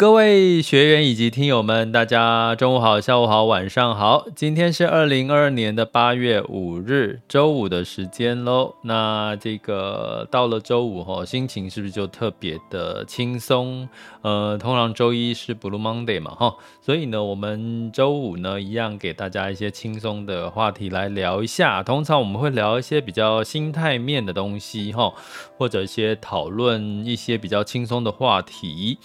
[0.00, 4.24] 各位学员以及听友们，大家中午好、下午好、晚上好。
[4.34, 8.74] 今天是二零二二年的八月五日，周五的时间喽。
[8.80, 13.86] 那这个到了周五哈，心情是不是就特别的轻松？
[14.22, 21.82] 呃，通常周一是 Blue Monday 嘛哈，所以呢，我们周五呢一样给大家一些轻松的话题来聊一下。
[21.82, 25.12] 通常我们会聊一些比较心态面的东西哈，
[25.58, 28.96] 或者一些讨论一些比较轻松的话题。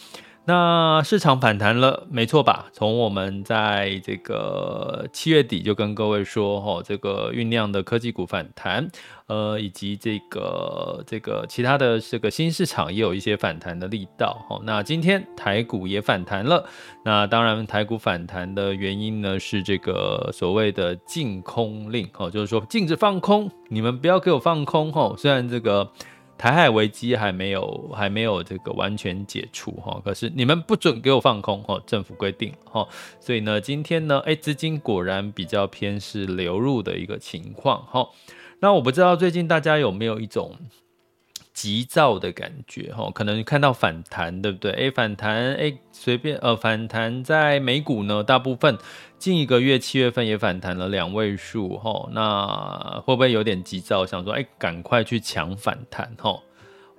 [0.48, 2.68] 那市场反弹了，没错吧？
[2.72, 8.88] 从我们在这个七月底就跟各位说，哈，这个酝酿的科技股反弹，
[9.26, 14.62] 呃，以及这个这个其他的这个新市场也有一些反弹的力道，哈。
[14.64, 16.64] 那今天台股也反弹了，
[17.04, 25.16] 那当然台股反弹的原因呢，是这个所谓的禁空令，哦，就是说禁止放空，你们不要给我放空，哈。
[25.18, 25.92] 虽然这个。
[26.38, 32.88] 台海危机还没有还没有这个完全解除哈，可是你们不准给我放空哈，政府规定哈，
[33.20, 38.10] 所以呢，今天呢，哎，资金果然比较偏是流入的一个情况哈。
[38.60, 40.56] 那我不知道最近大家有没有一种。
[41.56, 44.72] 急躁的感觉哈，可能看到反弹，对不对？
[44.74, 48.78] 哎，反弹，哎，随便呃，反弹在美股呢，大部分
[49.18, 54.06] 近一个月七月份也反弹了两位数哈，那会不会有点急躁？
[54.06, 56.38] 想说，哎，赶快去抢反弹哈。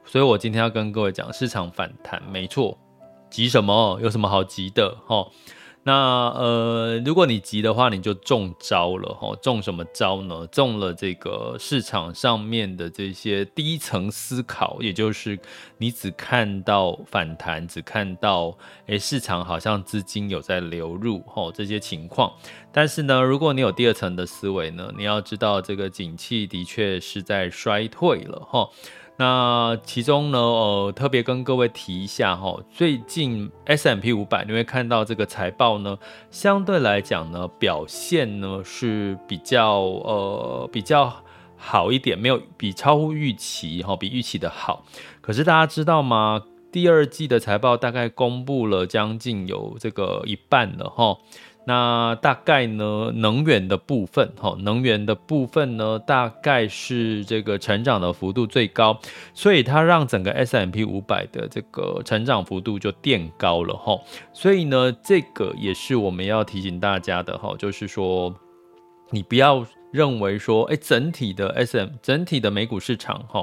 [0.07, 2.79] 所以我今天要跟各位讲，市场反弹没错，
[3.29, 3.99] 急什么？
[4.01, 5.29] 有什么好急的哈？
[5.87, 5.93] 那
[6.31, 9.37] 呃，如果你急的话，你就中招了哈。
[9.41, 10.45] 中什么招呢？
[10.49, 15.39] 中了这个市场上面的这些低层思考，也就是
[15.79, 22.33] 你只看到反弹，只看到诶市场好像资金有在流入哈这些情况。
[22.73, 28.69] 但是呢，如果你有第二层的思维呢，你要知道这个景气的确是在衰退了哈。
[29.19, 35.97] 那其中呢，呃，特别跟各位提一下哈，最近 S M P 500你会看到这个财报呢，
[36.31, 41.11] 相对来讲呢，表现呢是比较呃比较
[41.57, 44.85] 好一点，没有比超乎预期哈，比预期的好。
[45.23, 46.43] 可是大家知道吗？
[46.71, 51.17] 第二季的财报大概公布了将近有这个一半了哈。
[51.69, 59.01] 那大概呢，能源的部分，哈，能源的部分呢，大概是这个成长的幅度最高，
[59.35, 64.01] 所以它让整个 S M P 500的这个成长幅度就垫高了，哈，
[64.33, 68.33] 所以呢，这个也是我们要提醒大家的，哈，就是说，
[69.11, 73.43] 你不要认为说，哎，整体的 S M 整体的美股市场，哈。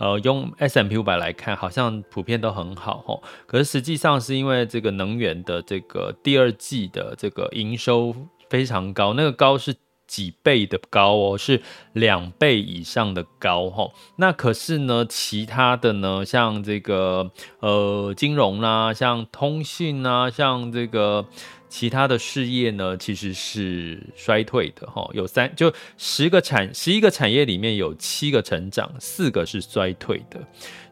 [0.00, 3.22] 呃，用 S M P 500来看，好像普遍都很好吼。
[3.46, 8.16] 可是实际上是因为这个能源的这个第二季的这个营收
[8.48, 11.60] 非常高，那个高是几倍的高哦，是
[11.92, 13.92] 两倍以上的高吼。
[14.16, 21.26] 那可是呢，其他的呢，像这个呃金融啦，像通讯啊，像这个。
[21.70, 30.38] 其他的事业呢，其实是衰退的哈，有三就十个产十一个产业里面有七个成长，四个是衰退的，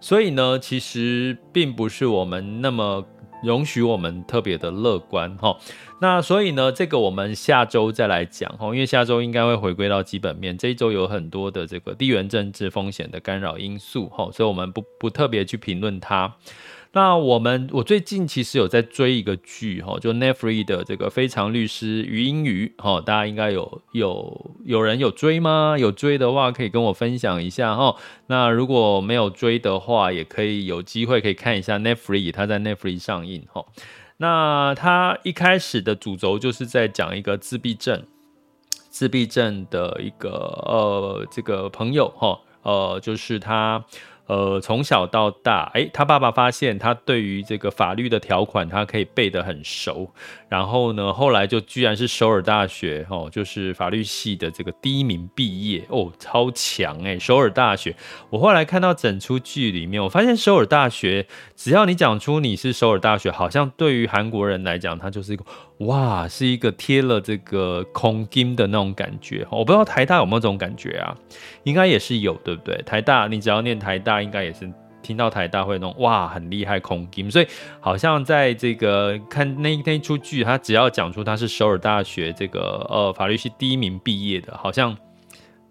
[0.00, 3.05] 所以呢，其实并不是我们那么
[3.43, 5.59] 容许我们特别的乐观哈。
[6.00, 16.37] 那所以呢，这个我们下周再来讲哈，因为下周应该会回归到基本面，这一周有很多的这个地缘政治风险的干扰因素哈，所以我们不不特别去评论它。
[16.93, 25.76] 那我们我最近其实有在追一个剧哈，就 Netflix 的这个《非常律师禹英禑》哈，大家应该有有有人有追吗？
[25.79, 27.94] 有追的话可以跟我分享一下哈。
[28.29, 33.67] 那如果没有追的话，也可以有机会可以看一下 Netflix，它在 Netflix 上映哈。
[34.17, 38.02] 那它一开始的主轴就是在讲一个自闭症
[38.88, 43.84] 自闭症的一个呃这个朋友哈，呃就是他。
[44.29, 50.09] 呃，从小到大，诶，他爸爸发现他对于这个法律的条款，他可以背得很熟。
[50.51, 57.97] 然后呢，后来就居然是首尔大学哦，就是法律系的这个第一名毕业哦，超强诶，首尔大学。
[58.29, 61.27] 我后来看到整出剧里面，我发现首尔大学，
[61.57, 65.45] 只要你讲出你是首尔大学，好像对于韩国人来讲，它就是一个
[65.79, 69.47] 哇，是一个贴了这个空金的那种感觉。
[69.51, 71.17] 我不知道台大有没有这种感觉啊？
[71.65, 72.77] 应该也是有，对不对？
[72.83, 74.18] 台大，你只要念台大。
[74.23, 74.70] 应该也是
[75.00, 77.47] 听到台大会那种哇，很厉害空金，所以
[77.81, 84.97] 好像在这个看那那出剧，他只要讲出他是首尔大学这个呃法律系第一名毕业的，好像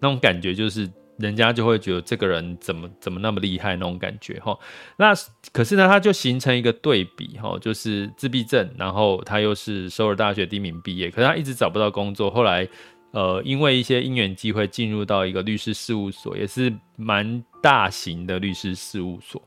[0.00, 4.58] 那种感觉就是人家就会觉得这个人怎么怎么那么厉害那种感觉哈。
[4.96, 5.12] 那
[5.52, 12.66] 可是呢，他就形成一个对比哈，就是自闭症，然后他又是首尔大学第一名毕业，可是他一直找不到工作，后来。
[13.12, 19.42] 呃，因为一些因缘机会进入到一个律师事务所，也是蛮大型的律师事务所。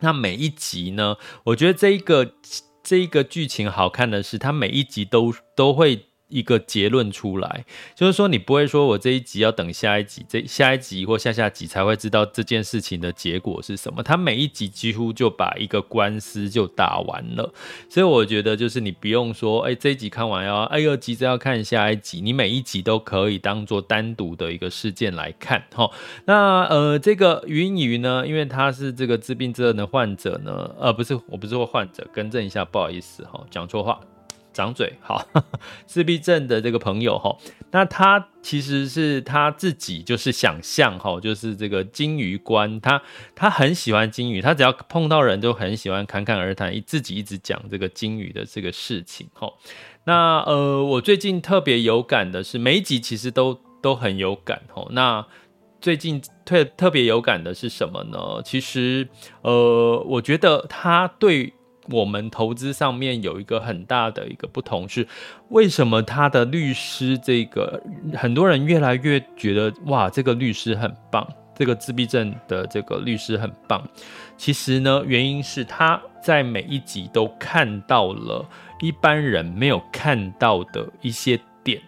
[0.00, 2.34] 那每一集呢，我觉得这一个
[2.82, 6.06] 这一个剧情好看的是，它每一集都都会。
[6.28, 14.02] 一个结论出来，就是说你不会说我这一集要等下一集，这下一集或下下集才会知道这件事情的结果是什么。
[14.02, 17.52] 他每一集几乎就把一个官司就打完了，
[17.88, 25.62] 所以我觉得就是你不用说，哎，这一集看完要，哎呦，急着要看下一集，你每一集都可以当做单独的一个事件来看。
[25.74, 25.90] 哈，
[26.24, 34.00] 那呃，这个云雨呢，因为他是这个自闭症的患者呢，呃，不是，我不是说患者，更正一下，不好意思哈，讲错话。
[34.54, 35.26] 掌嘴 好，
[35.84, 37.36] 自闭症的这个朋友哈，
[37.72, 43.02] 那他其实是他自己就是想象哈，就是这个金鱼观，他
[43.34, 49.52] 他很喜欢金鱼，他只要碰到人都很喜欢侃侃而谈，自己一直讲这个金鱼的这个事情哈。
[50.04, 54.86] 那呃，我最近特别有感的是每一集其实都都很有感哈。
[54.92, 55.26] 那
[55.80, 58.40] 最近特特别有感的是什么呢？
[58.44, 59.08] 其实
[59.42, 61.52] 呃，我觉得他对。
[61.90, 65.06] 我们投资上面有一个很大的一个不同是，
[65.48, 67.82] 为什么他的律师这个
[68.14, 73.86] 很多人越来越觉得哇，这个律师很棒，这个自闭症的这个律师很棒。
[74.36, 78.48] 其实呢，原因是他在每一集都看到了
[78.80, 81.80] 一般人没有看到的一些点，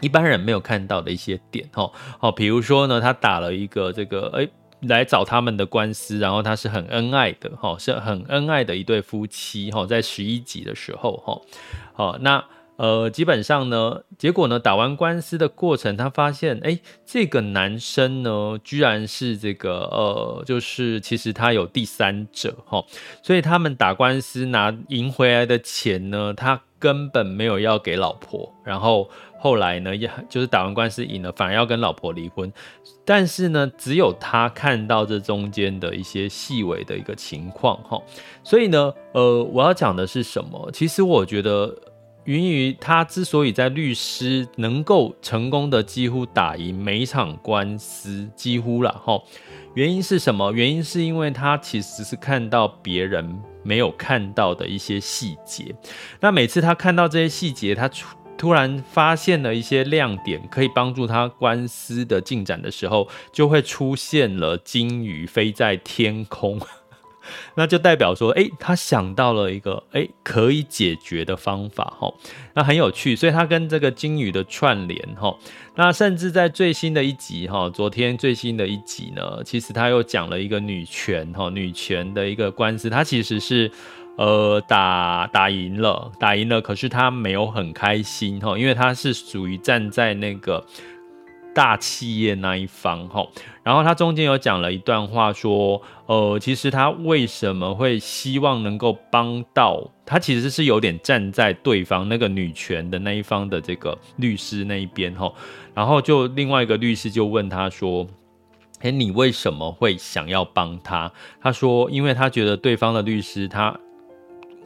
[0.00, 1.68] 一般人没有看到的一些点。
[1.74, 4.48] 哦好，比如说呢，他打了一个这个诶
[4.88, 11.40] 来找他们的官司，然后他是很恩爱的，哈，是很恩爱的一对夫妻，哈，在十一集的时候，哈，
[11.94, 12.44] 好，那
[12.76, 22.84] 呃，基本上呢，结果呢，打完官司的过程，他发现，哎，这个男生呢，居然是这个，呃，就是其实他有第三者，哈，
[23.22, 29.08] 所以他们打官司拿赢回来的钱呢，他根本没有要给老婆，然后。
[29.36, 32.50] 后来呢，也就是打完官司赢了，反而要跟老婆离婚。
[33.04, 38.00] 但是呢，只有他看到这中间的一些细微的一个情况哈。
[38.42, 40.70] 所以呢，呃，我要讲的是什么？
[40.72, 41.76] 其实我觉得
[42.24, 49.22] 源于他之所以在律师能够成功的几乎打赢每一场官司，几乎了哈。
[49.74, 50.52] 原因是什么？
[50.52, 55.74] 原因是因为他其实是看到别人没有看到的一些细节。
[56.20, 58.06] 那每次他看到这些细节，他出。
[58.36, 66.60] 突然发现了一些亮点，可以帮助他官司的进展的时候，就会出现了金鱼飞在天空，
[67.54, 72.12] 那就代表说，诶，他想到了一个诶可以解决的方法，哈，
[72.54, 75.36] 那很有趣，所以他跟这个金鱼的串联，哈，
[75.76, 83.70] 那甚至在最新的一集，哈，昨天最新的一集呢，其实他又讲了一个女权，哈，女权的一个官司，他其实是。
[84.16, 90.64] 呃，打打赢了，打赢了，可是他没有很开心哈，因为他是属于站在那个
[91.54, 93.26] 大企业那一方哈。
[93.62, 105.32] 然后他中间有讲了一段话，说，呃，其实他为什么会希望能够帮到他，其实是有点站在对方那个女权的那一方的这个律师那一边哈。
[105.72, 108.06] 然后就另外一个律师就问他说，
[108.80, 111.10] 哎，你为什么会想要帮他？
[111.40, 113.78] 他说，因为他觉得对方的律师他。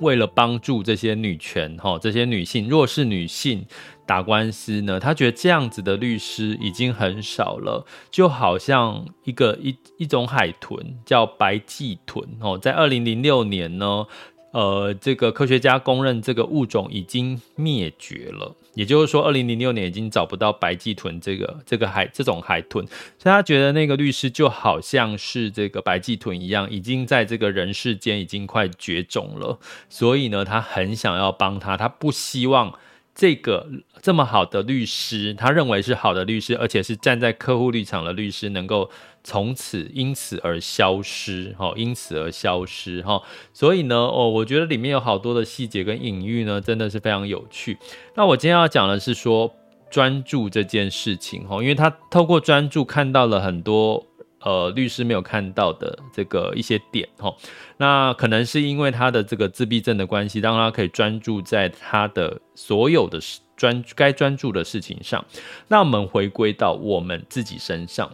[0.01, 3.65] 为了帮助这些女权哈，这些女性弱势女性
[4.07, 14.07] 打官司呢，他觉得这样子的律师已经很少了，就好像一个一一种海豚叫白髻豚哦，在二零零六年呢。
[14.51, 22.87] 呃，这个科学家公认这个物种已经灭绝了，也就是说，二零零六年已经找不到白鳍豚这个这个海这种海豚，
[23.19, 29.59] 所以他觉得那个律师就好像是这个白鳍豚一样，已经在这个人世间已经快绝种了，
[29.91, 32.73] 所以呢，他很想要帮他，他不希望
[33.19, 33.67] 这个
[34.01, 38.89] 这么好的律师，他认为是好的律师，而且是站在客户立场的律师，能够
[39.25, 43.21] 从此因此而消失，哈，因此而消失，哈。
[43.53, 47.77] 所以呢，哦，我觉得里面有好多的细节跟隐喻呢，真的是非常有趣。
[48.15, 49.53] 那我今天要讲的是说
[49.91, 54.07] 专注这件事情，哈，因为他透过专注看到了很多。
[54.49, 57.31] 呃，律师没有看到的这个一些点哈，
[57.77, 63.21] 那可能是因为他的这个自闭症的关系，让他可以专注在他的所有的
[63.59, 65.23] 专该专注的事情上。
[65.69, 68.11] 那我们回归到我们自己身上。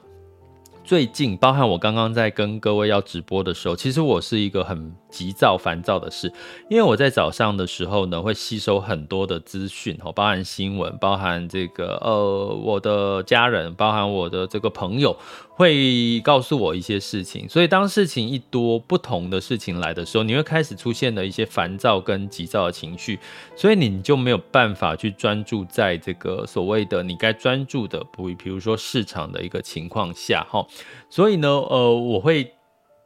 [0.82, 6.32] 最近，包含我刚刚在跟各位要直播的时候，其实我是一个很急躁、烦躁的事，
[6.68, 15.16] 因为我在早上的时候呢，会吸收很多的资讯，哦，包含新闻，包含这个呃，我的家人，包含我的这个朋友。
[15.56, 23.20] 会告诉我一些事情，所以当事情一多，不同的事情来的时候，你会开始出现了一些烦躁跟急躁的情绪，
[23.54, 30.66] 所以你就没有办法去专注在这个所谓的你该专注的，不，比如说市场的一个情况下，哈，
[31.08, 32.50] 所以呢，呃，我会。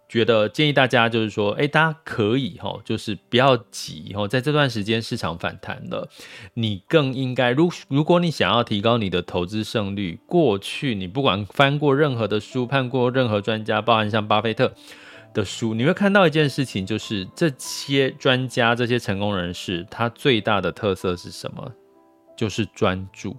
[0.08, 6.08] 觉得建议大家就是说，哎，大家可以哈，就是不要急哈，在这段时间市场反弹了，
[6.54, 14.72] 你更应该，如如果你想要提高你的投资胜率，过去你不管翻过任何的书，看过任何专家，包含像巴菲特
[15.34, 21.70] 的书，你会看到一件事情，就是这些专家、这些成功人士，他最大的特色是什么？
[22.34, 23.36] 就是专注。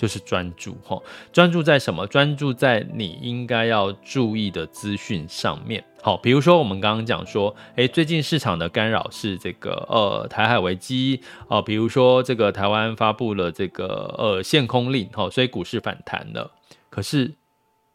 [0.00, 0.98] 就是专注哈，
[1.30, 2.06] 专注在什么？
[2.06, 5.84] 专注在你应该要注意的资讯上面。
[6.00, 16.50] 好，比如说我们刚刚讲说，诶，最近市场的干扰是这个呃台海危机哦，比如说这个台湾发布了这个呃限空令，好，所以股市反弹了。
[16.88, 17.34] 可是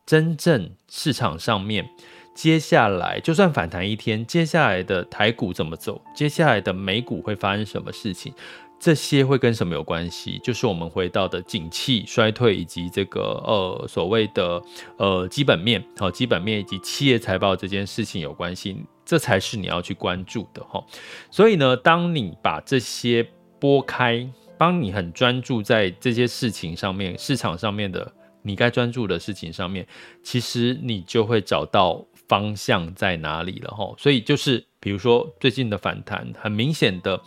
[0.05, 1.89] 真正市场上面，
[2.35, 5.99] 接下来就算反弹一天，接下来的台股怎么走？
[6.15, 8.31] 接下来的美股会发生什么事情？
[8.77, 10.39] 这些会跟什么有关系？
[10.43, 14.61] 就是我们回到的景气衰退，以及这个呃所谓的
[14.97, 20.83] 呃基本面，好，基本面以及企业财报这件事情有关系，这才是你要去关注的哈。
[21.31, 23.27] 所以呢，当你把这些
[23.59, 28.13] 拨开，帮你很专注在这些事情上面，市场上面的
[28.43, 29.87] 你该专注的事情上面，
[30.21, 33.95] 其实你就会找到方向在哪里了哈。
[33.97, 37.19] 所以就是比如说最近的反弹，很明显的。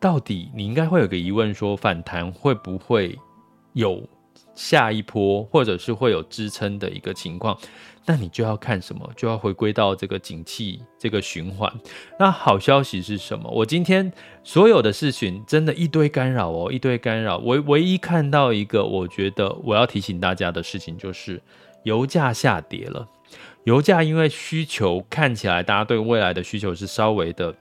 [0.00, 3.18] 到底你应该会有个疑问，说反弹会不会
[3.72, 4.02] 有
[4.54, 7.58] 下一波，或者是会有支撑的一个情况？
[8.06, 9.10] 那你就要看什么？
[9.16, 11.70] 就要回归到这个景气这个循环。
[12.18, 13.50] 那好消息是什么？
[13.50, 14.10] 我今天
[14.42, 17.38] 所有的事情真的一堆干扰哦，一堆干扰。
[17.38, 21.42] 唯唯一看到一个，我觉得我要提醒大家的事情就是
[21.82, 23.06] 油价下跌了。
[23.64, 27.54] 油价因为需求看起来，大家对未来的需求是稍微的。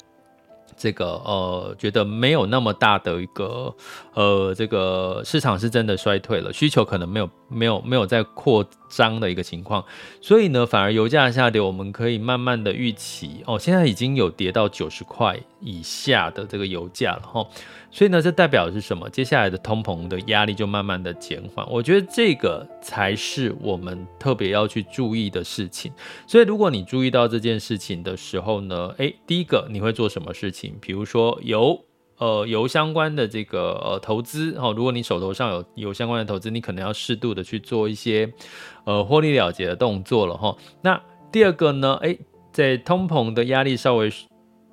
[0.75, 3.73] 这个呃，觉得没有那么大的一个
[4.13, 9.83] 呃，这个市场是真的衰退了，需求可能没有没有没有在扩张的一个情况，
[10.21, 17.45] 所以呢，反而油价下跌，我们可以慢慢的预期哦，现在已经有跌到九十块以下的这个油价了哈。
[17.89, 19.09] 所以呢，这代表的是什么？
[19.09, 21.65] 接下来的通膨的压力就慢慢的减缓。
[21.69, 25.91] 我觉得这个才是我们特别要去注意的事情。
[26.27, 30.75] 所以，如果你注意到这件事情的时候呢，诶，第一个你会做什么事情？
[30.81, 31.81] 比如说油，
[32.17, 38.31] 呃，有相关的这个呃投资哦，如果你手头上有有相关的投资，你可能要适度的去做一些
[38.85, 40.55] 呃获利了结的动作了哈。
[40.81, 42.19] 那第二个呢，诶，
[42.51, 44.11] 在通膨的压力稍微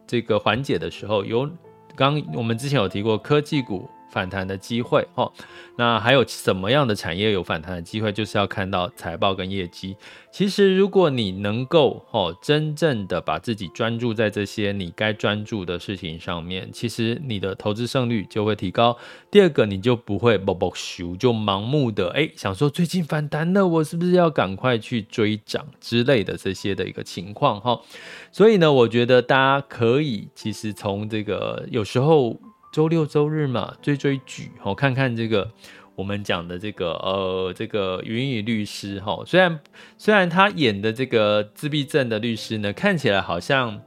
[0.07, 1.49] 这个缓解的时候，有。
[1.97, 5.33] 刚我们之前有提过科技股反弹的机会哦，
[5.77, 8.13] 那还有什么样的产业有反弹的机会？
[8.13, 9.97] 就是要看到财报跟业绩。
[10.31, 18.97] 其实如果你能够哦，真正的把自己专注在这些你该专注的事情上面，其实你的投资胜率就会提高。
[19.33, 27.81] 第二个，你就不会不不咻就盲目的哎想说最近反弹了，我是不是要赶快去追涨之类的这些的一个情况哈。
[28.31, 32.41] 所以呢，我觉得大家可以其实从这个有时候。
[32.75, 35.49] 周六周日嘛，追追剧，哈看看这个
[35.95, 39.23] 我们讲的这个呃，这个云雨律师哈。
[39.25, 39.61] 虽然
[39.97, 43.81] 虽然他演的这个自闭症的律师呢，看起来好像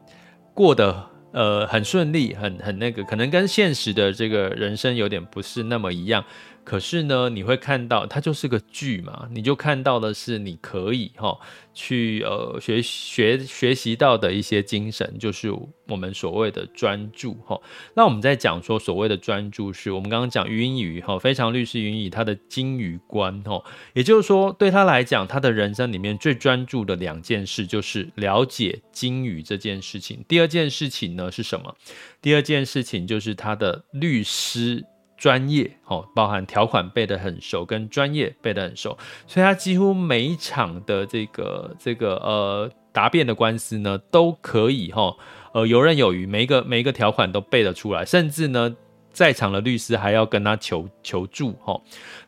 [0.53, 6.23] 过得呃很顺利，很很那个，可能跟现实的这个人生有点不是那么一样。
[6.67, 11.39] 可是呢，你会看到它就是个剧嘛，你就看到的是你可以哈
[11.73, 15.49] 去呃学学学习到的一些精神，就是
[15.87, 17.57] 我们所谓的专注哈。
[17.95, 30.21] 那我们在讲说所谓的专注，是我们刚刚讲云雨哈，非常律师云雨他的金鱼观哈，也就是说对他来讲，他的人生里面最专注的两件事就是了解金鱼这件事情。
[30.27, 31.73] 第二件事情呢是什么？
[32.21, 34.83] 第二件事情就是他的律师。
[35.17, 45.15] 专业哦，包含条款背得很熟，跟专业背得很熟，所以他几乎每一场的这个这个呃答辩的官司呢，都可以哈
[45.53, 48.75] 呃游刃有余，每一个每一个条款都背得出来，甚至呢。
[49.13, 51.81] 在场的律师还要跟他求求助哈，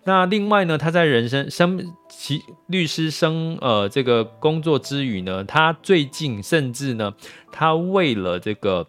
[0.06, 7.14] 那另外呢，他在人生生其律师生呃这个工作之余呢，他最近甚至呢，
[7.52, 8.88] 他为了这个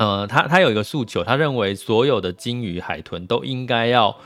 [0.00, 4.16] 呃他他有一个诉求，他认为所有的鲸鱼海豚都应该要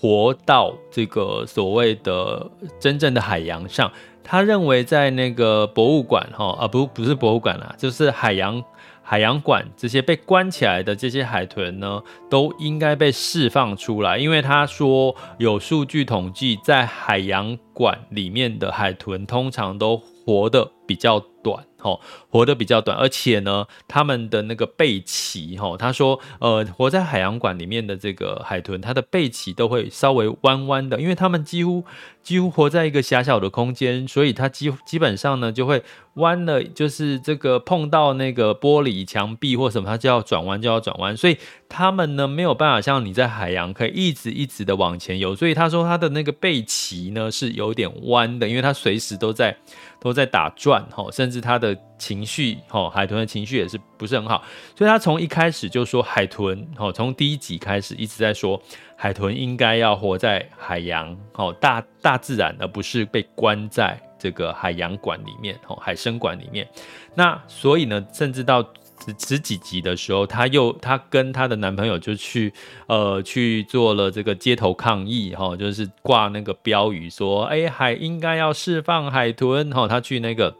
[0.00, 2.50] 活到这个所谓的
[2.80, 3.92] 真正的海洋上，
[4.24, 8.64] 他认为在那个博物馆哈啊不不是博物馆啦，就是海洋。
[9.04, 12.00] 海洋馆这些被关起来的这些海豚呢，
[12.30, 21.64] 都应该被释放出来，因为他说有数据统计，在海洋馆里面的海豚通常都活得比较短。
[21.82, 21.98] 哦，
[22.30, 31.84] 活得比较短，而且呢，他们的那个背鳍，哈，他说，呃，活在海洋馆里面的这个海豚，它的背鳍都会稍微弯弯的，因为他们几乎
[32.22, 35.82] 几乎活在一个狭小的空间，所以它基基本上呢就会
[36.14, 41.36] 弯了，就是这个碰到那个玻璃墙壁或什么，它就要转弯就要转弯，所以
[41.68, 49.56] 他们呢没有办法像你在海洋可以一直一直的往前游，所以他说他的那个背鳍呢是有点弯的，因为它随时都在
[49.98, 51.76] 都在打转，哈，甚至是他的。
[51.98, 54.42] 情绪，哈，海豚的情绪也是不是很好，
[54.76, 58.60] 所以他从一开始就说海豚，哈，从第一集开始一直在说
[58.96, 66.68] 海豚应该要活在海洋，哦，大大自然，而不是被关在这个海洋馆里面，哦，海生馆里面。
[67.14, 68.68] 那所以呢，甚至到
[69.16, 72.52] 十几集的时候，他又他跟他的男朋友就去
[72.88, 80.52] 呃去做了这个街头抗议，哈，就是挂那个标语说，哎，海应该要释放海豚，哈，他去那个。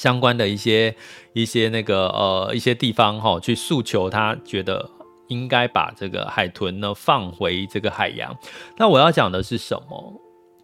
[0.00, 0.96] 相关的一些
[1.34, 4.90] 一些那个呃一些地方哈，去诉求他觉得
[5.28, 8.34] 应该把这个海豚呢放回这个海洋。
[8.78, 10.14] 那我要讲的是什么？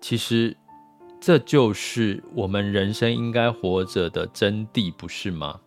[0.01, 0.57] 其实
[1.21, 5.61] 这就是我们人生应该活着的真谛，不是吗？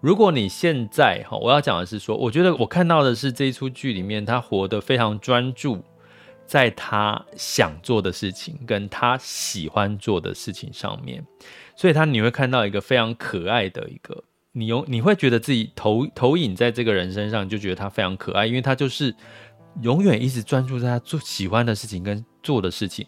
[0.00, 5.82] 如果你现在哈，我要讲的是说，我觉得我看到的是这一出剧里面，他活得非常专注
[6.52, 11.24] 在他想做的事情跟他喜欢做的事情上面。
[11.74, 19.14] 所以他你会看到一个非常可爱的一个，你有你会觉得自己投投影在这个人身上，就觉得他非常可爱，因为他就是
[19.80, 23.06] 永远一直专注在他做喜欢的事情跟做的事情。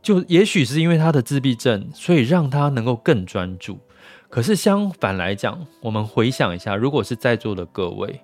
[0.00, 3.80] 就也许是因为他的自闭症，所以让他能够更专注。
[4.28, 8.20] 可是相反来讲，我们回想一下，如果是在座的各位，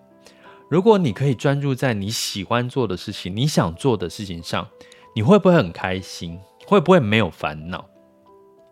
[0.68, 4.66] 如果你可以专注在你喜欢做的事情、你想做的事情上，
[5.14, 6.38] 你会不会很开心？
[6.66, 7.88] 会不会没有烦恼？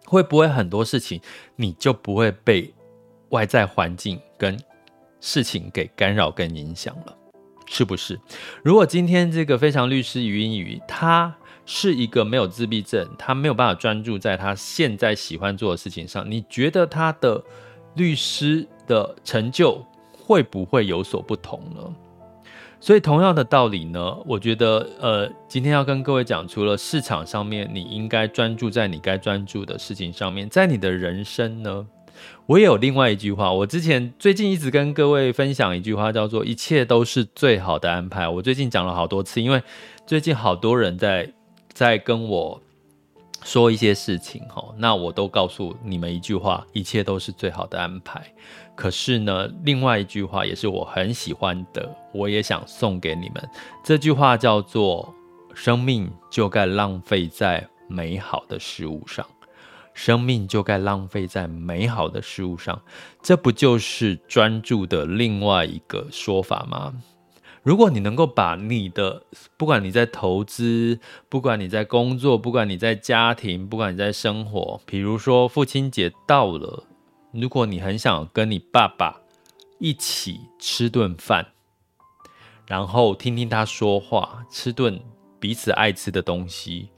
[0.04, 1.20] 会不会很多事情
[1.56, 2.74] 你就不会被
[3.30, 4.58] 外在环境跟
[5.20, 7.16] 事情给干扰跟影响了？
[7.66, 8.20] 是不是？
[8.62, 17.42] 如果今天这个非常律师禹英语，他是一个没有自闭症，他没有办法专注在他现在喜欢做的事情上，你觉得他的
[17.94, 19.82] 律师的成就
[20.26, 21.94] 会不会有所不同呢？
[22.80, 31.86] 所以同样的道理呢，我觉得，呃，今天要跟各位讲，除了市场上面，你应该专注在你该专注的事情上面，在你的人生呢，
[32.46, 38.28] 我也有另外一句话，我之前最近一直跟各位分享一句话，叫做“一切都是最好的安排”。
[38.30, 39.62] 我最近讲了好多次，因为
[40.06, 41.32] 最近好多人在
[41.72, 42.60] 在跟我
[43.44, 48.24] 说一些事情，哈，那我都告诉你们一句话：一切都是最好的安排。
[48.74, 53.48] 可是呢，另外一句话也是我很喜欢的，我也想送给你们。
[53.84, 55.14] 这句话叫做
[55.54, 59.24] ：“生命就该浪费在美好的事物上，
[59.92, 62.80] 生命就该浪费在美好的事物上。”
[63.22, 66.94] 这不就是专注的另外一个说法吗？
[67.64, 69.22] 如果你能够把你的，
[69.56, 71.00] 不管你在投资，
[71.30, 76.84] 不管你在工作，不管你在家庭，不管你在生活，比如说父亲节到了。
[77.32, 79.20] 如果你很想跟你爸爸
[79.78, 81.46] 一起吃顿饭，
[82.66, 85.00] 然后听听他说话，吃顿
[85.40, 86.90] 彼此爱吃的东西，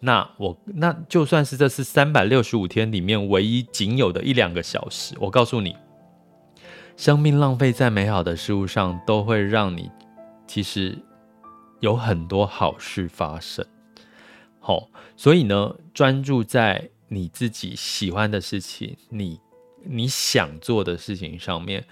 [0.00, 5.76] 那我那就算是这是三百六十五天里面唯一仅有的一两个小时，我告诉你，
[6.96, 9.88] 生命浪费在美好的事物上，都会让你
[10.48, 10.98] 其实
[11.78, 13.64] 有很多好事发生。
[14.58, 19.38] 好，所以呢，专注在你自己喜欢的事情，你。
[19.84, 21.84] 你想做的事情上面，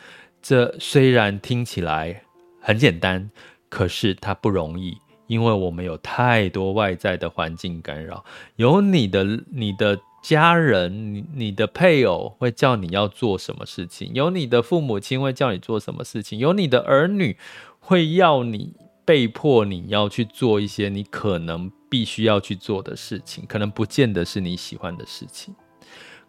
[0.42, 2.24] 这虽然听起来
[2.60, 3.30] 很简单，
[3.68, 8.24] 可是它不容易，因为我们有太多外在的环境干扰，
[8.56, 17.38] 有你的你的家人，你的配偶会叫你要做什么事情，有你的父母亲会叫你做什么事情，有你的儿女
[17.86, 25.54] 会要你被迫你要去做一些你可能必须要去做的事情，可能不见得是你喜欢的事情。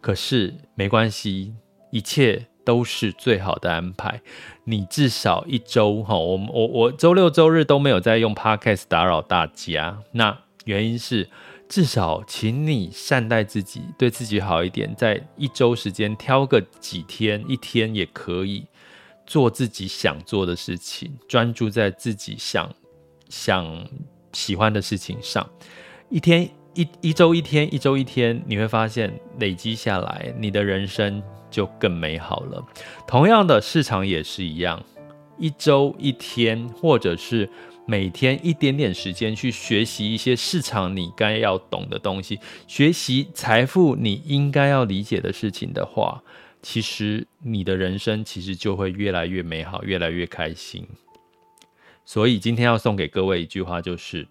[0.00, 1.52] 可是没关系，
[1.90, 4.22] 一切都是最好的安排。
[4.62, 9.98] 你至少一周哈，我我我周六周日都没有在用 Podcast 打扰大家。
[10.12, 11.28] 那原因是，
[11.68, 18.66] 至少请你善待自己，对自己好一点，在一周时间挑个几天，一天也可以
[19.28, 22.68] 做自己想做的事情，专注在自己想
[23.28, 23.86] 想
[24.32, 25.48] 喜欢的事情上，
[26.10, 26.50] 一天。
[26.74, 32.64] 一一周一天，一周一天，你会发现累积下来，你的人生就更美好了。
[33.04, 34.80] 同样的，市场也是一样，
[35.38, 37.50] 一周一天，或者是
[37.84, 42.38] 每天一点点时间去学习一些市场你该要懂的东西，
[42.68, 46.22] 学习财富你应该要理解的事情的话，
[46.62, 50.86] 其实你的人生其实就会越来越美好，越来越开心。
[52.04, 54.26] 所以今天要送给各位一句话，就是。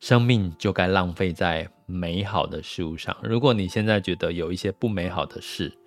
[0.00, 3.16] 生命就该浪费在美好的事物上。
[3.22, 5.78] 如果你现在觉得有一些不美好的事，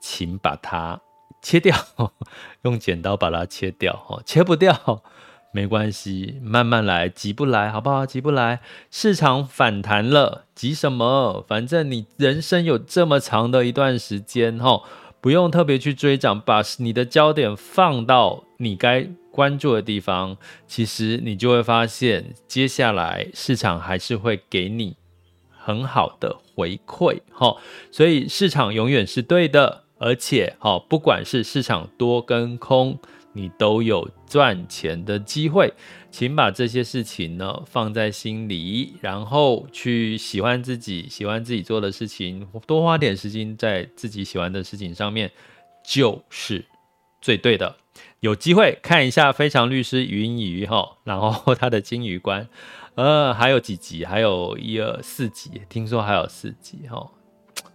[0.00, 1.00] 请把它
[1.40, 1.76] 切掉，
[2.62, 4.20] 用剪刀把它切掉。
[4.26, 5.04] 切不掉
[5.52, 8.06] 没关系，慢慢来，急不来，好不好？
[8.06, 8.60] 急不来。
[8.90, 11.44] 市场反弹了，急什么？
[11.48, 14.82] 反正你人生有这么长的一段时间，哈
[15.20, 20.36] 不用特别去追涨，把你的焦点放到你该关注的地方，
[20.68, 24.96] 其实你就会发现，接下来市场还是会给你
[25.50, 27.56] 很好的回馈，哈。
[27.90, 32.98] 所以市场永远是对的，而且，哈，不管是市场多跟空，
[33.32, 35.74] 你都有赚钱的机会。
[36.12, 45.30] 请把这些事情呢放在心里，然后去喜欢自己，喜欢自己做的事情，多花点时间在自己喜欢的事情上面，
[45.84, 46.64] 就是
[47.20, 47.76] 最对的。
[48.18, 52.48] 有机会看一下《非常律师禹英禑》哈，然后他的金鱼观，
[52.96, 57.08] 呃，还有几集，还有一二四集，听说还有四集哈，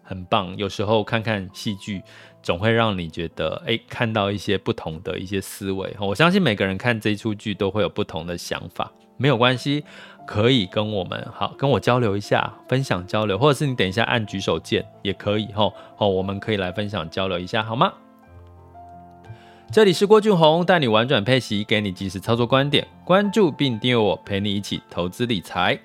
[0.05, 0.55] 很棒。
[0.55, 2.01] 有时候看看戏剧，
[2.41, 5.93] 总会让你觉得，哎，看到一些不同的一些思维。
[5.99, 9.83] 我相信每个人看这出剧都会有不同的想法，没有关系，
[10.25, 17.91] 可以跟我们好跟我交流一下，分享交流，或者是你等一下按举手键也可以吼，好，我们可以来分享交流一下，好吗？
[19.71, 22.87] 这里是郭俊宏，带你玩转配息，给你及时操作观点。
[23.03, 25.77] 关注并订阅我，陪你一起投资理财。